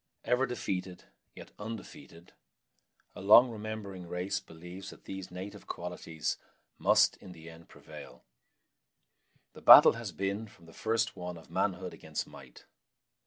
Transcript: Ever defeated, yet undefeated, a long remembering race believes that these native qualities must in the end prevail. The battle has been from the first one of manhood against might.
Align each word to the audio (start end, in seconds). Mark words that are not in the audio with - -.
Ever 0.23 0.47
defeated, 0.47 1.03
yet 1.35 1.51
undefeated, 1.59 2.33
a 3.13 3.21
long 3.21 3.51
remembering 3.51 4.07
race 4.07 4.39
believes 4.39 4.89
that 4.89 5.03
these 5.03 5.29
native 5.29 5.67
qualities 5.67 6.39
must 6.79 7.17
in 7.17 7.33
the 7.33 7.47
end 7.47 7.69
prevail. 7.69 8.25
The 9.53 9.61
battle 9.61 9.91
has 9.93 10.11
been 10.11 10.47
from 10.47 10.65
the 10.65 10.73
first 10.73 11.15
one 11.15 11.37
of 11.37 11.51
manhood 11.51 11.93
against 11.93 12.25
might. 12.25 12.65